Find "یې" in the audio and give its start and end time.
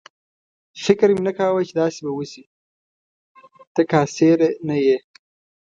4.85-4.97